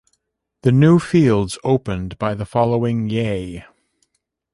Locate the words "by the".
2.17-2.43